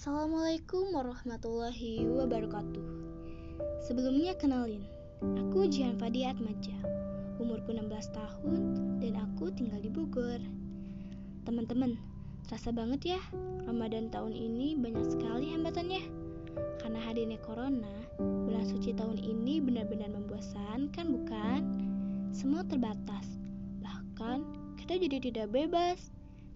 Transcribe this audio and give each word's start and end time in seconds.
Assalamualaikum 0.00 0.96
warahmatullahi 0.96 2.08
wabarakatuh. 2.08 2.84
Sebelumnya 3.84 4.32
kenalin, 4.32 4.80
aku 5.20 5.68
Jihan 5.68 6.00
Fadi 6.00 6.24
Atmaja. 6.24 6.72
Umurku 7.36 7.76
16 7.76 8.08
tahun 8.08 8.60
dan 8.96 9.20
aku 9.20 9.52
tinggal 9.52 9.76
di 9.76 9.92
Bogor. 9.92 10.40
Teman-teman, 11.44 12.00
terasa 12.48 12.72
banget 12.72 13.12
ya, 13.12 13.20
Ramadan 13.68 14.08
tahun 14.08 14.32
ini 14.32 14.72
banyak 14.80 15.04
sekali 15.04 15.52
hambatannya. 15.52 16.08
Karena 16.80 17.00
hadirnya 17.04 17.36
corona, 17.44 17.92
bulan 18.16 18.64
suci 18.64 18.96
tahun 18.96 19.20
ini 19.20 19.60
benar-benar 19.60 20.16
membosankan 20.16 21.12
bukan? 21.12 21.60
Semua 22.32 22.64
terbatas. 22.64 23.36
Bahkan 23.84 24.48
kita 24.80 24.96
jadi 24.96 25.28
tidak 25.28 25.52
bebas. 25.52 26.08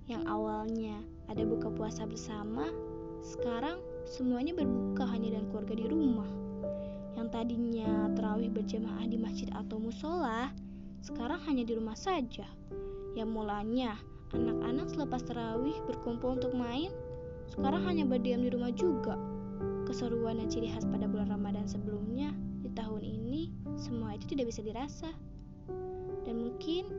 Yang 0.08 0.32
awalnya 0.32 0.96
ada 1.28 1.44
buka 1.44 1.68
puasa 1.72 2.08
bersama, 2.08 2.72
sekarang 3.24 3.80
semuanya 4.04 4.52
berbuka 4.52 5.08
hanya 5.08 5.40
dan 5.40 5.48
keluarga 5.48 5.74
di 5.80 5.88
rumah. 5.88 6.28
Yang 7.16 7.28
tadinya 7.32 8.12
terawih 8.12 8.52
berjamaah 8.52 9.08
di 9.08 9.16
masjid 9.16 9.48
atau 9.56 9.80
musola, 9.80 10.52
sekarang 11.00 11.40
hanya 11.48 11.64
di 11.64 11.72
rumah 11.72 11.96
saja. 11.96 12.44
Yang 13.16 13.30
mulanya 13.32 13.96
anak-anak 14.36 14.92
selepas 14.92 15.24
terawih 15.24 15.74
berkumpul 15.88 16.36
untuk 16.36 16.52
main, 16.52 16.92
sekarang 17.48 17.80
hanya 17.88 18.04
berdiam 18.04 18.44
di 18.44 18.52
rumah 18.52 18.70
juga. 18.76 19.16
Keseruan 19.88 20.44
dan 20.44 20.52
ciri 20.52 20.68
khas 20.68 20.84
pada 20.84 21.08
bulan 21.08 21.32
Ramadan 21.32 21.64
sebelumnya 21.64 22.28
di 22.60 22.68
tahun 22.76 23.00
ini 23.00 23.52
semua 23.80 24.20
itu 24.20 24.28
tidak 24.28 24.52
bisa 24.52 24.60
dirasa. 24.60 25.08
Dan 26.28 26.44
mungkin 26.44 26.92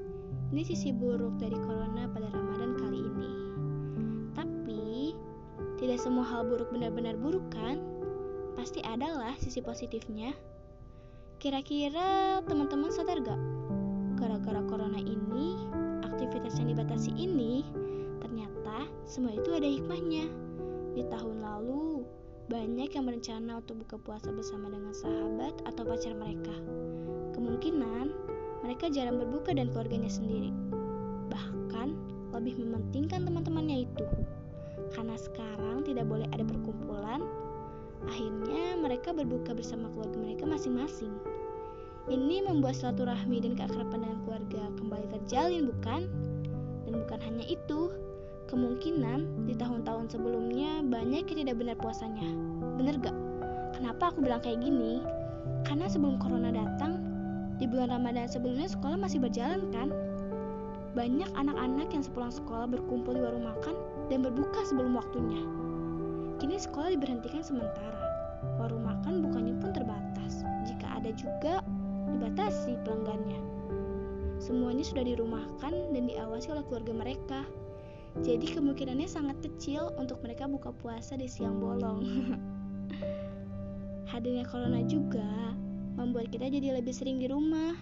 ini 0.54 0.62
sisi 0.66 0.90
buruk 0.90 1.38
dari 1.38 1.58
corona 1.60 2.10
pada 2.10 2.30
Ramadan 2.34 2.78
kali 2.82 2.98
ini. 3.02 3.46
Tidak 5.86 6.02
semua 6.02 6.26
hal 6.26 6.50
buruk 6.50 6.74
benar-benar 6.74 7.14
buruk 7.14 7.46
kan? 7.54 7.78
Pasti 8.58 8.82
adalah 8.82 9.38
sisi 9.38 9.62
positifnya. 9.62 10.34
Kira-kira 11.38 12.42
teman-teman 12.42 12.90
sadar 12.90 13.22
gak? 13.22 13.38
Gara-gara 14.18 14.66
corona 14.66 14.98
ini, 14.98 15.54
aktivitas 16.02 16.58
yang 16.58 16.74
dibatasi 16.74 17.14
ini, 17.14 17.62
ternyata 18.18 18.90
semua 19.06 19.38
itu 19.38 19.54
ada 19.54 19.70
hikmahnya. 19.70 20.26
Di 20.98 21.06
tahun 21.06 21.46
lalu, 21.46 22.02
banyak 22.50 22.90
yang 22.90 23.06
berencana 23.06 23.62
untuk 23.62 23.86
buka 23.86 24.02
puasa 24.02 24.34
bersama 24.34 24.74
dengan 24.74 24.90
sahabat 24.90 25.54
atau 25.70 25.86
pacar 25.86 26.18
mereka. 26.18 26.66
Kemungkinan 27.38 28.10
mereka 28.66 28.90
jarang 28.90 29.22
berbuka 29.22 29.54
dan 29.54 29.70
keluarganya 29.70 30.10
sendiri. 30.10 30.50
Bahkan 31.30 31.94
lebih 32.34 32.58
mementingkan 32.58 33.22
teman-temannya 33.22 33.86
itu 33.86 34.06
karena 35.16 35.32
sekarang 35.32 35.78
tidak 35.88 36.12
boleh 36.12 36.28
ada 36.36 36.44
perkumpulan, 36.44 37.24
akhirnya 38.04 38.76
mereka 38.76 39.16
berbuka 39.16 39.56
bersama 39.56 39.88
keluarga 39.96 40.20
mereka 40.20 40.44
masing-masing. 40.44 41.16
Ini 42.12 42.44
membuat 42.44 42.76
silaturahmi 42.76 43.40
dan 43.40 43.56
keakraban 43.56 44.04
dengan 44.04 44.20
keluarga 44.28 44.68
kembali 44.76 45.08
terjalin, 45.16 45.72
bukan? 45.72 46.12
Dan 46.84 47.00
bukan 47.00 47.20
hanya 47.32 47.48
itu, 47.48 47.96
kemungkinan 48.52 49.48
di 49.48 49.56
tahun-tahun 49.56 50.12
sebelumnya 50.12 50.84
banyak 50.84 51.32
yang 51.32 51.48
tidak 51.48 51.64
benar 51.64 51.80
puasanya. 51.80 52.28
Bener 52.76 53.00
gak? 53.00 53.16
Kenapa 53.72 54.12
aku 54.12 54.20
bilang 54.20 54.44
kayak 54.44 54.68
gini? 54.68 55.00
Karena 55.64 55.88
sebelum 55.88 56.20
corona 56.20 56.52
datang, 56.52 57.00
di 57.56 57.64
bulan 57.72 57.88
Ramadan 57.88 58.28
sebelumnya 58.28 58.68
sekolah 58.68 59.00
masih 59.00 59.24
berjalan 59.24 59.64
kan? 59.72 59.96
Banyak 60.92 61.32
anak-anak 61.40 61.88
yang 61.96 62.04
sepulang 62.04 62.36
sekolah 62.36 62.68
berkumpul 62.68 63.16
di 63.16 63.24
warung 63.24 63.48
makan 63.48 63.95
dan 64.10 64.26
berbuka 64.26 64.62
sebelum 64.66 64.98
waktunya. 64.98 65.42
Kini 66.38 66.60
sekolah 66.60 66.94
diberhentikan 66.94 67.42
sementara. 67.42 68.04
Warung 68.62 68.86
makan 68.86 69.24
bukannya 69.26 69.56
pun 69.58 69.72
terbatas. 69.72 70.46
Jika 70.68 71.00
ada 71.02 71.12
juga, 71.16 71.64
dibatasi 72.12 72.78
pelanggannya. 72.86 73.40
Semuanya 74.38 74.84
sudah 74.84 75.04
dirumahkan 75.08 75.74
dan 75.96 76.04
diawasi 76.06 76.52
oleh 76.52 76.64
keluarga 76.68 76.94
mereka. 76.94 77.42
Jadi 78.24 78.48
kemungkinannya 78.56 79.08
sangat 79.10 79.40
kecil 79.44 79.92
untuk 80.00 80.24
mereka 80.24 80.48
buka 80.48 80.72
puasa 80.72 81.20
di 81.20 81.28
siang 81.28 81.60
bolong. 81.60 82.04
Hadirnya 84.12 84.48
corona 84.48 84.80
juga 84.88 85.56
membuat 86.00 86.32
kita 86.32 86.48
jadi 86.48 86.80
lebih 86.80 86.96
sering 86.96 87.20
di 87.20 87.28
rumah. 87.28 87.76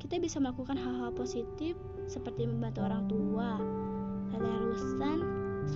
Kita 0.00 0.16
bisa 0.16 0.40
melakukan 0.40 0.80
hal-hal 0.80 1.12
positif 1.12 1.76
seperti 2.08 2.48
membantu 2.48 2.80
orang 2.88 3.04
tua, 3.04 3.60
tadarusan, 4.34 5.18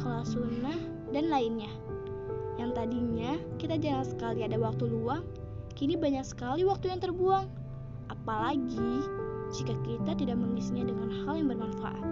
sholat 0.00 0.26
sunnah, 0.26 0.78
dan 1.10 1.30
lainnya. 1.30 1.70
Yang 2.58 2.70
tadinya 2.78 3.30
kita 3.58 3.78
jarang 3.78 4.06
sekali 4.06 4.46
ada 4.46 4.58
waktu 4.58 4.86
luang, 4.86 5.26
kini 5.74 5.98
banyak 5.98 6.22
sekali 6.22 6.62
waktu 6.62 6.94
yang 6.94 7.02
terbuang. 7.02 7.46
Apalagi 8.10 9.02
jika 9.54 9.74
kita 9.86 10.12
tidak 10.18 10.36
mengisinya 10.38 10.86
dengan 10.86 11.10
hal 11.24 11.38
yang 11.38 11.48
bermanfaat. 11.50 12.04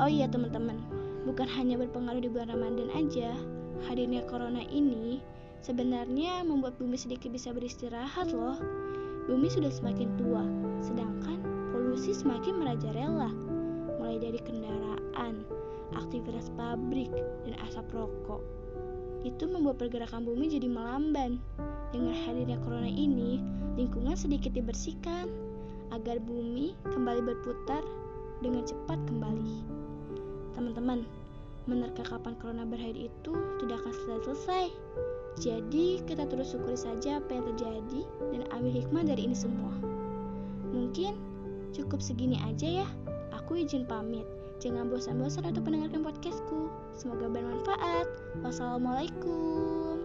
Oh 0.00 0.08
iya 0.08 0.24
teman-teman, 0.28 0.80
bukan 1.28 1.44
hanya 1.44 1.76
berpengaruh 1.76 2.24
di 2.24 2.28
bulan 2.32 2.52
Ramadan 2.52 2.88
aja, 2.96 3.36
hadirnya 3.84 4.24
corona 4.24 4.64
ini 4.68 5.20
sebenarnya 5.60 6.40
membuat 6.44 6.80
bumi 6.80 6.96
sedikit 6.96 7.28
bisa 7.32 7.52
beristirahat 7.52 8.32
loh. 8.32 8.56
Bumi 9.28 9.52
sudah 9.52 9.68
semakin 9.68 10.08
tua, 10.16 10.42
sedangkan 10.80 11.38
polusi 11.70 12.16
semakin 12.16 12.56
merajalela, 12.56 13.30
mulai 14.10 14.26
dari 14.26 14.42
kendaraan, 14.42 15.46
aktivitas 15.94 16.50
pabrik, 16.58 17.14
dan 17.46 17.54
asap 17.62 17.86
rokok. 17.94 18.42
Itu 19.22 19.46
membuat 19.46 19.78
pergerakan 19.78 20.26
bumi 20.26 20.50
jadi 20.50 20.66
melamban. 20.66 21.38
Dengan 21.94 22.18
hadirnya 22.26 22.58
corona 22.66 22.90
ini, 22.90 23.38
lingkungan 23.78 24.18
sedikit 24.18 24.50
dibersihkan 24.50 25.30
agar 25.94 26.18
bumi 26.18 26.74
kembali 26.90 27.22
berputar 27.22 27.86
dengan 28.42 28.66
cepat 28.66 28.98
kembali. 29.06 29.62
Teman-teman, 30.58 31.06
menerka 31.70 32.02
kapan 32.02 32.34
corona 32.42 32.66
berakhir 32.66 32.98
itu 32.98 33.30
tidak 33.62 33.78
akan 33.86 33.94
selesai-selesai. 33.94 34.74
Jadi, 35.38 36.02
kita 36.02 36.26
terus 36.26 36.50
syukuri 36.50 36.74
saja 36.74 37.22
apa 37.22 37.30
yang 37.30 37.46
terjadi 37.54 38.00
dan 38.34 38.42
ambil 38.58 38.74
hikmah 38.74 39.06
dari 39.06 39.30
ini 39.30 39.38
semua. 39.38 39.70
Mungkin 40.74 41.30
Cukup 41.70 42.02
segini 42.02 42.34
aja 42.42 42.82
ya. 42.82 42.86
Aku 43.50 43.58
izin 43.58 43.82
pamit. 43.82 44.22
Jangan 44.62 44.86
bosan-bosan 44.86 45.50
untuk 45.50 45.66
mendengarkan 45.66 46.06
podcastku. 46.06 46.70
Semoga 46.94 47.26
bermanfaat. 47.26 48.06
Wassalamualaikum. 48.46 49.99